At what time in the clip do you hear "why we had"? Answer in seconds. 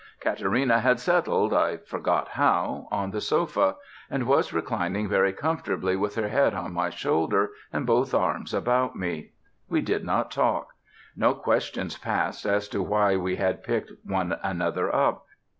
12.81-13.63